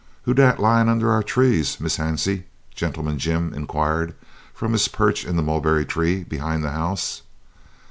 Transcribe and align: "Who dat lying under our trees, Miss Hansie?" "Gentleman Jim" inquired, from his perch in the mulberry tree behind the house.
"Who 0.23 0.33
dat 0.33 0.59
lying 0.59 0.89
under 0.89 1.11
our 1.11 1.21
trees, 1.21 1.79
Miss 1.79 1.97
Hansie?" 1.97 2.45
"Gentleman 2.73 3.19
Jim" 3.19 3.53
inquired, 3.53 4.15
from 4.51 4.71
his 4.71 4.87
perch 4.87 5.23
in 5.25 5.35
the 5.35 5.43
mulberry 5.43 5.85
tree 5.85 6.23
behind 6.23 6.63
the 6.63 6.71
house. 6.71 7.21